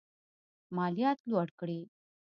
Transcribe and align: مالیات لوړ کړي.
مالیات 0.75 1.19
لوړ 1.29 1.47
کړي. 1.59 1.79